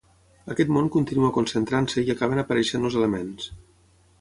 [0.53, 3.53] Aquest món continua concentrant-se i acaben apareixent els elements.